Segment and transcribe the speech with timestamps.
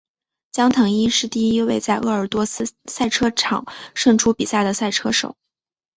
[0.51, 5.35] 江腾一是第一位在鄂尔多斯赛车场胜出比赛的赛车手。